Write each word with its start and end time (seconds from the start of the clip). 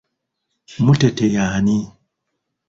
Muteete 0.85 1.25
y'ani? 1.35 1.79